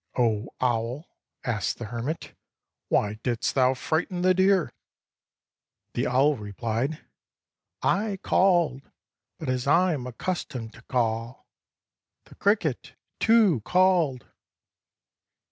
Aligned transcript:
"O 0.17 0.47
owl," 0.59 1.05
asked 1.43 1.77
the 1.77 1.85
hermit, 1.85 2.33
"why 2.89 3.19
didst 3.21 3.53
thou 3.53 3.75
frighten 3.75 4.23
the 4.23 4.33
deer?" 4.33 4.73
The 5.93 6.07
owl 6.07 6.35
repHed:" 6.37 7.01
I 7.83 8.17
called, 8.23 8.89
but 9.37 9.47
as 9.47 9.67
I 9.67 9.93
am 9.93 10.07
accustomed 10.07 10.73
to 10.73 10.81
call— 10.81 11.45
the 12.25 12.33
cricket, 12.33 12.95
too, 13.19 13.61
called." 13.63 14.25